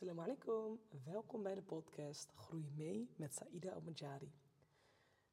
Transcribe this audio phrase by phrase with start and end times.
[0.00, 4.32] Assalamu alaikum, welkom bij de podcast Groei mee met Saida Al-Majari.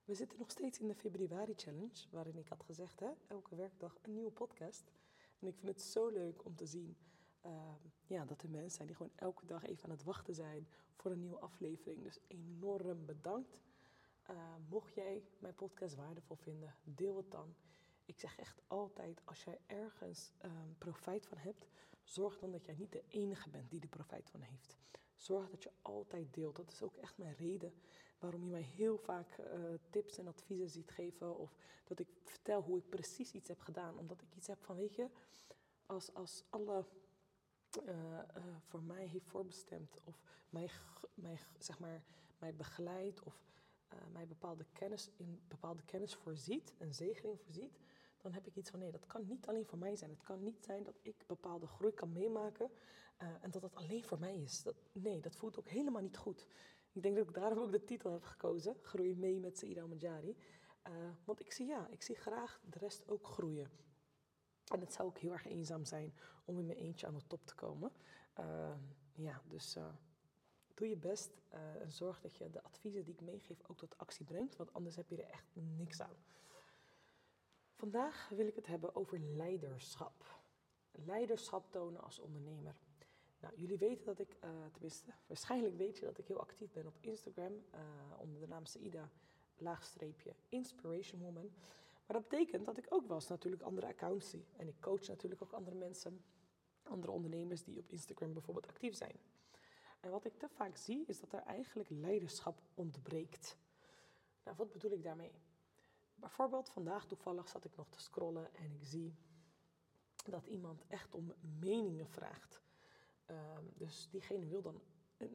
[0.06, 3.98] We zitten nog steeds in de februari challenge, waarin ik had gezegd, hè, elke werkdag
[4.02, 4.92] een nieuwe podcast.
[5.40, 6.98] En ik vind het zo leuk om te zien
[7.46, 7.52] uh,
[8.08, 11.12] ja, dat er mensen zijn die gewoon elke dag even aan het wachten zijn voor
[11.12, 12.04] een nieuwe aflevering.
[12.04, 13.62] Dus enorm bedankt.
[14.30, 17.56] Uh, mocht jij mijn podcast waardevol vinden, deel het dan.
[18.08, 21.68] Ik zeg echt altijd, als jij ergens um, profijt van hebt,
[22.04, 24.78] zorg dan dat jij niet de enige bent die er profijt van heeft.
[25.16, 26.56] Zorg dat je altijd deelt.
[26.56, 27.74] Dat is ook echt mijn reden
[28.20, 31.38] waarom je mij heel vaak uh, tips en adviezen ziet geven.
[31.38, 33.98] Of dat ik vertel hoe ik precies iets heb gedaan.
[33.98, 35.10] Omdat ik iets heb van, weet je,
[35.86, 36.86] als, als alle
[37.86, 37.94] uh,
[38.38, 40.70] uh, voor mij heeft voorbestemd of mij,
[41.14, 42.04] mij, zeg maar,
[42.38, 43.46] mij begeleidt of
[44.12, 47.80] mij bepaalde kennis, in bepaalde kennis voorziet, een zegening voorziet,
[48.28, 50.10] dan heb ik iets van nee, dat kan niet alleen voor mij zijn.
[50.10, 52.72] Het kan niet zijn dat ik bepaalde groei kan meemaken
[53.22, 54.64] uh, en dat dat alleen voor mij is.
[54.64, 56.46] Dat, nee, dat voelt ook helemaal niet goed.
[56.92, 60.38] Ik denk dat ik daarom ook de titel heb gekozen, Groei mee met Saïda Majari.
[60.88, 60.94] Uh,
[61.26, 63.70] want ik zie ja, ik zie graag de rest ook groeien.
[64.74, 66.14] En het zou ook heel erg eenzaam zijn
[66.46, 67.92] om in mijn eentje aan de top te komen.
[68.40, 68.74] Uh,
[69.14, 69.78] ja, dus
[70.74, 71.30] doe je best
[71.80, 74.96] en zorg dat je de adviezen die ik meegeef ook tot actie brengt, want anders
[74.96, 76.16] heb je er echt niks aan.
[77.78, 80.40] Vandaag wil ik het hebben over leiderschap.
[80.92, 82.76] Leiderschap tonen als ondernemer.
[83.40, 86.88] Nou, jullie weten dat ik, uh, tenminste, waarschijnlijk weet je dat ik heel actief ben
[86.88, 87.80] op Instagram uh,
[88.18, 89.10] onder de naam Saida
[89.58, 91.52] laagstreepje Inspiration Woman.
[92.06, 94.46] Maar dat betekent dat ik ook wel eens natuurlijk andere accounts zie.
[94.56, 96.24] En ik coach natuurlijk ook andere mensen,
[96.84, 99.20] andere ondernemers die op Instagram bijvoorbeeld actief zijn.
[100.00, 103.58] En wat ik te vaak zie is dat er eigenlijk leiderschap ontbreekt.
[104.44, 105.32] Nou, wat bedoel ik daarmee?
[106.20, 109.16] Bijvoorbeeld vandaag toevallig zat ik nog te scrollen en ik zie
[110.26, 112.62] dat iemand echt om meningen vraagt.
[113.32, 114.82] Uh, dus diegene wil dan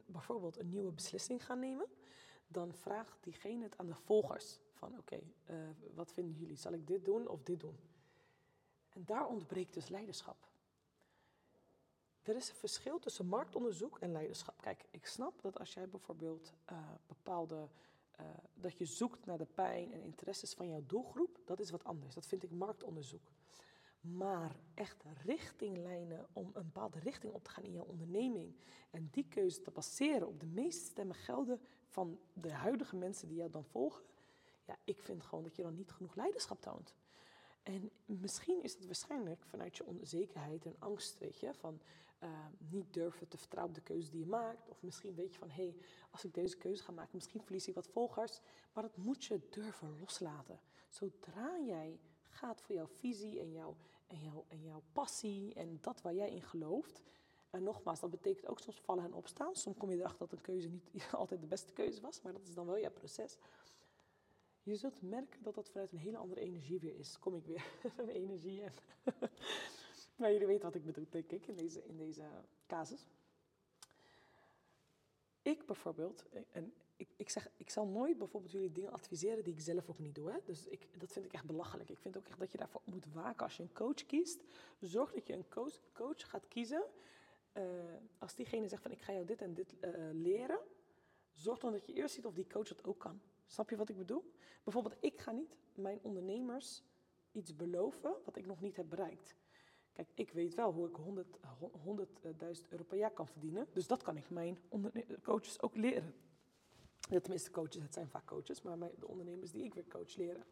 [0.05, 1.87] bijvoorbeeld een nieuwe beslissing gaan nemen.
[2.47, 4.59] Dan vraagt diegene het aan de volgers.
[4.71, 6.57] Van oké, uh, wat vinden jullie?
[6.57, 7.79] Zal ik dit doen of dit doen?
[8.89, 10.51] En daar ontbreekt dus leiderschap.
[12.21, 14.61] Er is een verschil tussen marktonderzoek en leiderschap.
[14.61, 16.77] Kijk, ik snap dat als jij bijvoorbeeld uh,
[17.07, 17.69] bepaalde
[18.19, 21.83] uh, dat je zoekt naar de pijn en interesses van jouw doelgroep, dat is wat
[21.83, 22.13] anders.
[22.13, 23.31] Dat vind ik marktonderzoek.
[24.01, 28.55] Maar echt richtinglijnen om een bepaalde richting op te gaan in jouw onderneming
[28.89, 33.37] en die keuze te baseren op de meeste stemmen gelden van de huidige mensen die
[33.37, 34.03] jou dan volgen,
[34.65, 36.93] ja, ik vind gewoon dat je dan niet genoeg leiderschap toont.
[37.63, 41.81] En misschien is het waarschijnlijk vanuit je onzekerheid en angst, weet je, van
[42.23, 44.69] uh, niet durven te vertrouwen op de keuze die je maakt.
[44.69, 45.75] Of misschien weet je van, hé, hey,
[46.11, 48.39] als ik deze keuze ga maken, misschien verlies ik wat volgers.
[48.73, 50.59] Maar dat moet je durven loslaten.
[50.89, 53.75] Zodra jij gaat voor jouw visie en jouw,
[54.07, 57.01] en jouw, en jouw passie en dat waar jij in gelooft.
[57.49, 59.55] En nogmaals, dat betekent ook soms vallen en opstaan.
[59.55, 62.47] Soms kom je erachter dat een keuze niet altijd de beste keuze was, maar dat
[62.47, 63.37] is dan wel jouw proces.
[64.63, 67.19] Je zult merken dat dat vanuit een hele andere energie weer is.
[67.19, 68.61] Kom ik weer van energie.
[68.61, 68.73] En
[70.19, 72.23] maar jullie weten wat ik bedoel, denk ik, in deze, in deze
[72.67, 73.07] casus.
[75.41, 79.59] Ik bijvoorbeeld, en ik, ik zeg, ik zal nooit bijvoorbeeld jullie dingen adviseren die ik
[79.59, 80.31] zelf ook niet doe.
[80.31, 80.37] Hè?
[80.43, 81.89] Dus ik, dat vind ik echt belachelijk.
[81.89, 84.43] Ik vind ook echt dat je daarvoor moet waken als je een coach kiest.
[84.79, 86.83] Zorg dat je een coach, coach gaat kiezen.
[87.53, 87.63] Uh,
[88.17, 90.59] als diegene zegt van ik ga jou dit en dit uh, leren.
[91.33, 93.21] Zorg dan dat je eerst ziet of die coach dat ook kan.
[93.47, 94.31] Snap je wat ik bedoel?
[94.63, 96.83] Bijvoorbeeld, ik ga niet mijn ondernemers
[97.31, 99.35] iets beloven wat ik nog niet heb bereikt.
[99.93, 100.97] Kijk, ik weet wel hoe ik
[102.63, 103.67] 100.000 euro per jaar kan verdienen.
[103.73, 104.57] Dus dat kan ik mijn
[105.23, 106.13] coaches ook leren.
[107.21, 110.45] Tenminste, coaches, het zijn vaak coaches, maar de ondernemers die ik weer coach leren.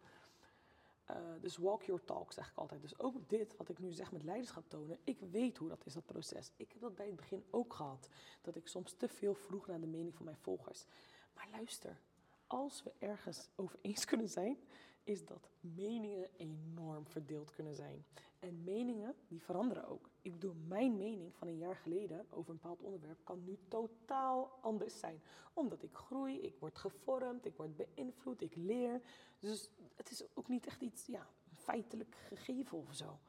[1.10, 2.82] Uh, dus walk your talk, zeg ik altijd.
[2.82, 5.94] Dus ook dit, wat ik nu zeg met leiderschap tonen, ik weet hoe dat is,
[5.94, 6.52] dat proces.
[6.56, 8.10] Ik heb dat bij het begin ook gehad.
[8.42, 10.86] Dat ik soms te veel vroeg naar de mening van mijn volgers.
[11.34, 12.00] Maar luister,
[12.48, 14.58] als we ergens over eens kunnen zijn,
[15.04, 18.06] is dat meningen enorm verdeeld kunnen zijn.
[18.42, 20.10] En meningen, die veranderen ook.
[20.22, 24.58] Ik bedoel, mijn mening van een jaar geleden over een bepaald onderwerp kan nu totaal
[24.62, 25.22] anders zijn.
[25.54, 29.02] Omdat ik groei, ik word gevormd, ik word beïnvloed, ik leer.
[29.40, 33.20] Dus het is ook niet echt iets ja, feitelijk gegeven of zo.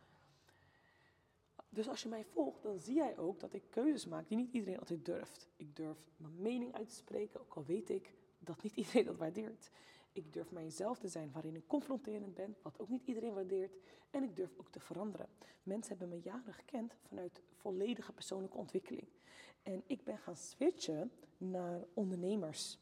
[1.69, 4.53] Dus als je mij volgt, dan zie jij ook dat ik keuzes maak die niet
[4.53, 5.49] iedereen altijd durft.
[5.57, 9.17] Ik durf mijn mening uit te spreken, ook al weet ik dat niet iedereen dat
[9.17, 9.71] waardeert.
[10.13, 13.77] Ik durf mijzelf te zijn waarin ik confronterend ben, wat ook niet iedereen waardeert.
[14.11, 15.29] En ik durf ook te veranderen.
[15.63, 19.07] Mensen hebben me jaren gekend vanuit volledige persoonlijke ontwikkeling.
[19.63, 22.79] En ik ben gaan switchen naar ondernemers.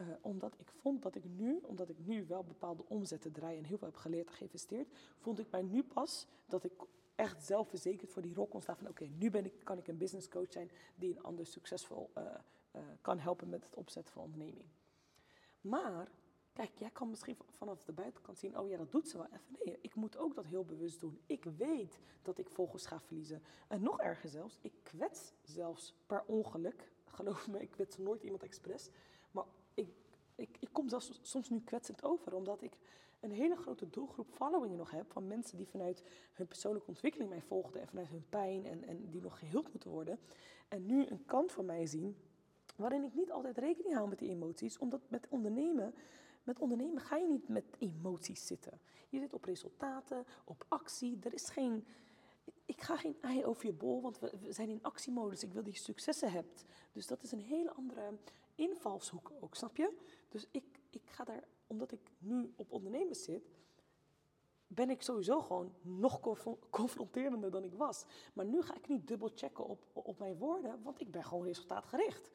[0.00, 3.64] Uh, omdat ik vond dat ik nu, omdat ik nu wel bepaalde omzetten draai en
[3.64, 6.72] heel veel heb geleerd en geïnvesteerd, vond ik mij nu pas dat ik
[7.14, 9.96] echt zelfverzekerd voor die rol kon staan van oké, nu ben ik, kan ik een
[9.96, 12.22] business coach zijn die een ander succesvol uh,
[13.00, 14.66] kan helpen met het opzetten van onderneming.
[15.60, 16.10] Maar,
[16.52, 19.56] kijk, jij kan misschien vanaf de buitenkant zien, oh ja, dat doet ze wel even.
[19.64, 21.20] Nee, ik moet ook dat heel bewust doen.
[21.26, 23.42] Ik weet dat ik volgers ga verliezen.
[23.68, 26.90] En nog erger zelfs, ik kwets zelfs per ongeluk.
[27.16, 28.90] Geloof me, ik kwets nooit iemand expres.
[29.30, 29.44] Maar
[29.74, 29.88] ik,
[30.34, 32.76] ik, ik kom zelfs soms nu kwetsend over, omdat ik
[33.20, 36.02] een hele grote doelgroep followingen nog heb van mensen die vanuit
[36.32, 39.90] hun persoonlijke ontwikkeling mij volgden en vanuit hun pijn en, en die nog geheeld moeten
[39.90, 40.18] worden.
[40.68, 42.16] En nu een kant van mij zien
[42.76, 45.94] waarin ik niet altijd rekening hou met die emoties, omdat met ondernemen,
[46.50, 48.80] met ondernemen ga je niet met emoties zitten.
[49.08, 51.18] Je zit op resultaten, op actie.
[51.22, 51.86] Er is geen,
[52.64, 55.42] ik ga geen ei over je bol, want we, zijn in actiemodus.
[55.42, 56.64] Ik wil dat je successen hebt.
[56.92, 58.18] Dus dat is een hele andere
[58.54, 59.96] invalshoek ook, snap je?
[60.28, 63.50] Dus ik, ik ga daar, omdat ik nu op ondernemen zit,
[64.66, 66.20] ben ik sowieso gewoon nog
[66.70, 68.04] confronterender dan ik was.
[68.32, 71.44] Maar nu ga ik niet dubbel checken op, op mijn woorden, want ik ben gewoon
[71.44, 72.30] resultaatgericht.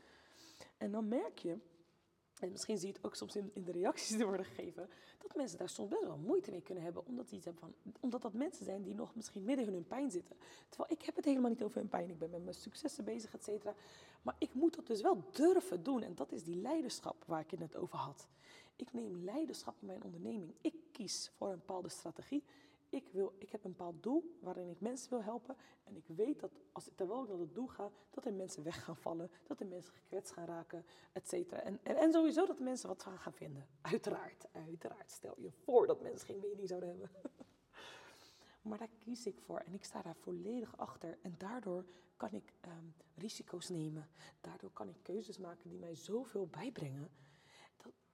[0.78, 1.60] En dan merk je,
[2.40, 5.58] en misschien zie je het ook soms in, de reacties die worden gegeven, dat mensen
[5.58, 8.66] daar soms best wel moeite mee kunnen hebben, omdat, iets hebben van, omdat dat mensen
[8.66, 10.36] zijn die nog misschien midden in hun pijn zitten.
[10.70, 13.34] Terwijl ik heb het helemaal niet over hun pijn, ik ben met mijn successen bezig,
[13.34, 13.74] et cetera.
[14.22, 17.52] Maar ik moet dat dus wel durven doen en dat is die leiderschap waar ik
[17.52, 18.28] het net over had.
[18.76, 20.54] Ik neem leiderschap in mijn onderneming.
[20.62, 22.44] Ik kies voor een bepaalde strategie
[22.96, 25.56] ik, wil, ik heb een bepaald doel waarin ik mensen wil helpen.
[25.84, 28.64] En ik weet dat als ik terwijl ik naar het doel ga, dat er mensen
[28.64, 29.32] weg gaan vallen.
[29.44, 31.62] Dat er mensen gekwetst gaan raken, et cetera.
[31.62, 33.68] En, en, sowieso dat mensen wat gaan vinden.
[33.82, 35.12] Uiteraard, uiteraard.
[35.12, 37.10] Stel je voor dat mensen geen mening zouden hebben.
[38.70, 41.18] maar daar kies ik voor en ik sta daar volledig achter.
[41.22, 41.86] En daardoor
[42.18, 44.10] kan ik um, risico's nemen.
[44.42, 47.10] Daardoor kan ik keuzes maken die mij zoveel bijbrengen.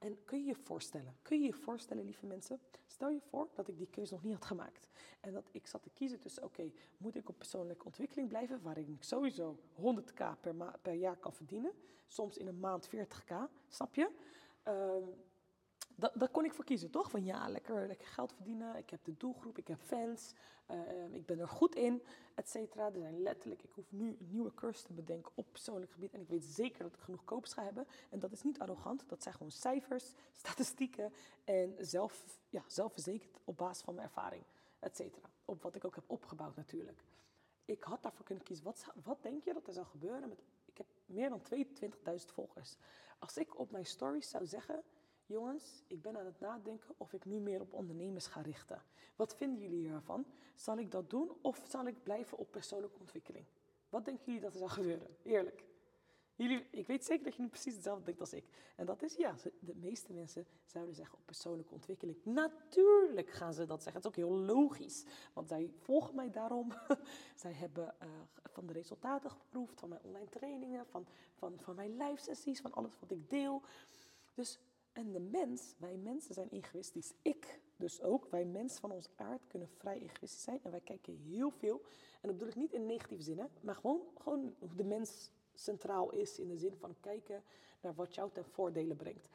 [0.02, 3.68] En kun je je voorstellen, kun je je voorstellen, lieve mensen, stel je voor dat
[3.68, 4.88] ik die keuze nog niet had gemaakt.
[5.20, 8.92] En dat ik zat te kiezen tussen, oké, moet ik op persoonlijke ontwikkeling blijven, waarin
[8.92, 11.72] ik sowieso 100k per, per jaar kan verdienen,
[12.06, 13.34] soms in een maand 40k,
[13.68, 14.10] snap je?
[14.68, 15.08] Uh,
[15.94, 17.10] dat, dat kon ik voor kiezen, toch?
[17.10, 18.76] Van ja, lekker, lekker geld verdienen.
[18.76, 20.32] Ik heb de doelgroep, ik heb fans.
[20.70, 22.02] Uh, ik ben er goed in,
[22.34, 22.86] et cetera.
[22.86, 26.12] Er zijn letterlijk, ik hoef nu een nieuwe cursus te bedenken op persoonlijk gebied.
[26.12, 27.86] En ik weet zeker dat ik genoeg koops ga hebben.
[28.10, 29.04] En dat is niet arrogant.
[29.08, 30.12] Dat zijn gewoon cijfers,
[30.42, 31.12] statistieken.
[31.44, 34.42] En zelf, ja, zelfverzekerd op basis van mijn ervaring,
[34.78, 35.30] et cetera.
[35.44, 37.04] Op wat ik ook heb opgebouwd natuurlijk.
[37.64, 38.64] Ik had daarvoor kunnen kiezen.
[38.64, 40.42] Wat, wat denk je dat er zou gebeuren met...
[40.64, 42.76] Ik heb meer dan 22.000 volgers.
[43.18, 44.82] Als ik op mijn stories zou zeggen
[45.32, 48.82] jongens, ik ben aan het nadenken of ik nu meer op ondernemers ga richten.
[49.16, 50.26] Wat vinden jullie hiervan?
[50.54, 53.46] Zal ik dat doen of zal ik blijven op persoonlijke ontwikkeling?
[53.88, 55.16] Wat denken jullie dat er zal gebeuren?
[55.22, 55.64] Eerlijk.
[56.34, 58.44] Jullie, ik weet zeker dat je nu precies hetzelfde denkt als ik.
[58.76, 62.24] En dat is ja, de meeste mensen zouden zeggen op persoonlijke ontwikkeling.
[62.24, 64.02] Natuurlijk gaan ze dat zeggen.
[64.02, 65.04] Het is ook heel logisch.
[65.32, 66.72] Want zij volgen mij daarom.
[67.42, 68.08] zij hebben uh,
[68.44, 72.72] van de resultaten geproefd, van mijn online trainingen, van, van, van mijn live sessies, van
[72.72, 73.62] alles wat ik deel.
[74.34, 74.58] Dus
[74.92, 77.12] en de mens, wij mensen zijn egoïstisch.
[77.22, 78.26] Ik dus ook.
[78.30, 80.60] Wij mensen van ons aard kunnen vrij egoïstisch zijn.
[80.62, 81.80] En wij kijken heel veel.
[82.20, 86.10] En dat bedoel ik niet in negatieve zin, maar gewoon, gewoon hoe de mens centraal
[86.10, 86.38] is.
[86.38, 87.42] In de zin van kijken
[87.80, 89.28] naar wat jou ten voordele brengt.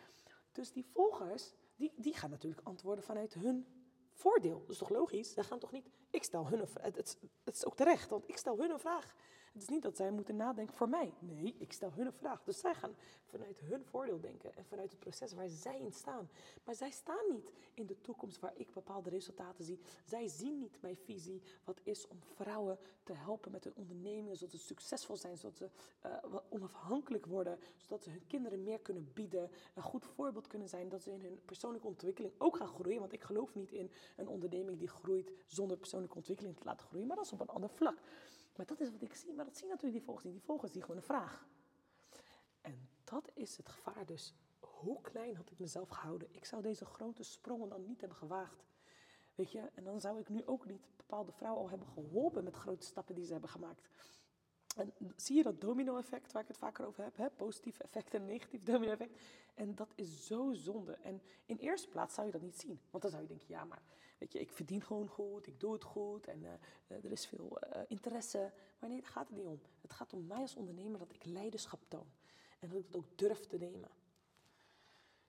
[0.51, 3.65] Dus die volgers, die, die gaan natuurlijk antwoorden vanuit hun
[4.11, 4.59] voordeel.
[4.59, 5.33] Dat is toch logisch?
[5.33, 6.85] Ze gaan toch niet, ik stel hun een vraag.
[6.85, 9.15] Het, het, het, is ook terecht, want ik stel hun een vraag.
[9.57, 11.13] Het is niet dat zij moeten nadenken voor mij.
[11.19, 12.43] Nee, ik stel hun een vraag.
[12.43, 12.95] Dus zij gaan
[13.25, 16.29] vanuit hun voordeel denken en vanuit het proces waar zij in staan.
[16.63, 19.79] Maar zij staan niet in de toekomst waar ik bepaalde resultaten zie.
[20.05, 24.59] Zij zien niet mijn visie, wat is om vrouwen te helpen met hun ondernemingen, zodat
[24.59, 25.69] ze succesvol zijn, zodat ze
[26.05, 30.89] uh, onafhankelijk worden, zodat ze hun kinderen meer kunnen bieden, een goed voorbeeld kunnen zijn,
[30.89, 32.99] dat ze in hun persoonlijke ontwikkeling ook gaan groeien.
[32.99, 37.07] Want ik geloof niet in een onderneming die groeit zonder persoonlijke ontwikkeling te laten groeien,
[37.07, 37.97] maar dat is op een ander vlak.
[38.57, 39.33] Maar dat is wat ik zie.
[39.33, 40.33] Maar dat zien natuurlijk die volgers niet.
[40.33, 41.47] Die volgers zien gewoon een vraag.
[42.61, 44.35] En dat is het gevaar dus.
[44.59, 46.27] Hoe klein had ik mezelf gehouden?
[46.31, 48.65] Ik zou deze grote sprongen dan niet hebben gewaagd.
[49.35, 52.55] Weet je, en dan zou ik nu ook niet bepaalde vrouwen al hebben geholpen met
[52.55, 53.89] grote stappen die ze hebben gemaakt.
[54.75, 57.17] En zie je dat domino-effect waar ik het vaker over heb?
[57.17, 57.29] Hè?
[57.29, 59.19] Positief effect en negatief domino-effect.
[59.53, 60.93] En dat is zo zonde.
[60.93, 62.79] En in eerste plaats zou je dat niet zien.
[62.89, 63.81] Want dan zou je denken, ja, maar
[64.17, 67.57] weet je, ik verdien gewoon goed, ik doe het goed en uh, er is veel
[67.75, 68.51] uh, interesse.
[68.79, 69.59] Maar nee, daar gaat het niet om.
[69.81, 72.07] Het gaat om mij als ondernemer dat ik leiderschap toon.
[72.59, 73.89] En dat ik het ook durf te nemen.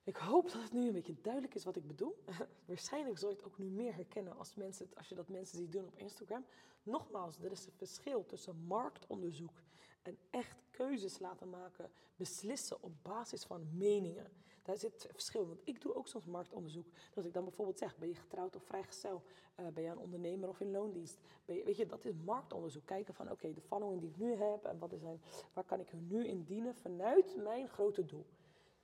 [0.04, 2.24] Ik hoop dat het nu een beetje duidelijk is wat ik bedoel.
[2.66, 5.72] Waarschijnlijk zul je het ook nu meer herkennen als, mensen, als je dat mensen ziet
[5.72, 6.44] doen op Instagram.
[6.82, 9.62] Nogmaals, er is een verschil tussen marktonderzoek
[10.02, 14.26] en echt keuzes laten maken, beslissen op basis van meningen.
[14.68, 15.46] Daar zit verschil.
[15.46, 16.86] Want ik doe ook soms marktonderzoek.
[17.14, 19.22] Als ik dan bijvoorbeeld zeg, ben je getrouwd of vrijgezel?
[19.60, 21.18] Uh, ben je een ondernemer of in loondienst?
[21.44, 22.86] Ben je, weet je, dat is marktonderzoek.
[22.86, 25.20] Kijken van, oké, de following die ik nu heb en wat is zijn,
[25.52, 28.26] waar kan ik er nu in dienen vanuit mijn grote doel.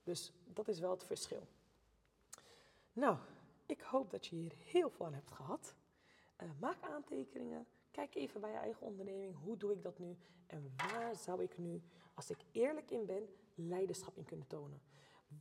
[0.02, 1.46] Dus dat is wel het verschil.
[2.92, 3.16] Nou,
[3.66, 5.74] ik hoop dat je hier heel veel aan hebt gehad.
[6.42, 7.66] Uh, maak aantekeningen.
[7.90, 9.36] Kijk even bij je eigen onderneming.
[9.42, 10.16] Hoe doe ik dat nu?
[10.46, 11.82] En waar zou ik nu,
[12.14, 14.80] als ik eerlijk in ben, leiderschap in kunnen tonen?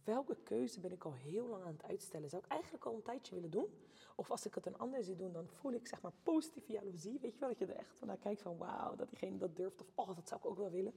[0.04, 2.30] Welke keuze ben ik al heel lang aan het uitstellen?
[2.30, 3.68] Zou ik eigenlijk al een tijdje willen doen?
[4.16, 7.20] Of als ik het een ander zie doen, dan voel ik zeg maar positieve jaloezie.
[7.22, 9.82] Weet je wel, dat je er echt naar kijkt van wauw, dat diegene dat durft.
[9.82, 10.94] Of oh, dat zou ik ook wel willen.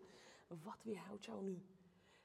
[0.47, 1.63] Wat weerhoudt jou nu?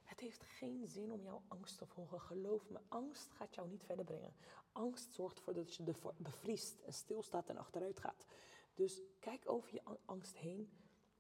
[0.04, 2.22] Het heeft geen zin om jouw angst te volgen.
[2.22, 4.34] Geloof me, angst gaat jou niet verder brengen.
[4.72, 5.84] Angst zorgt ervoor dat je
[6.18, 8.26] bevriest en stilstaat en achteruit gaat.
[8.74, 10.72] Dus kijk over je angst heen.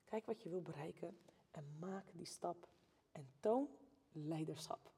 [0.03, 1.17] Kijk wat je wil bereiken
[1.51, 2.67] en maak die stap.
[3.11, 3.69] En toon
[4.11, 4.90] leiderschap.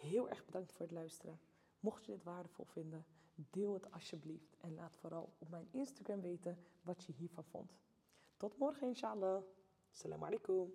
[0.00, 1.40] Heel erg bedankt voor het luisteren.
[1.80, 4.56] Mocht je dit waardevol vinden, deel het alsjeblieft.
[4.60, 7.78] En laat vooral op mijn Instagram weten wat je hiervan vond.
[8.36, 9.42] Tot morgen, inshallah.
[9.90, 10.72] Salam alaikum.